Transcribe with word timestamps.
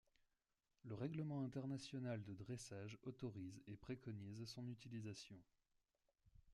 Le 0.83 0.95
règlement 0.95 1.43
international 1.43 2.23
de 2.23 2.33
dressage 2.33 2.97
autorise 3.03 3.61
et 3.67 3.75
préconise 3.77 4.45
son 4.45 4.67
utilisation. 4.67 5.37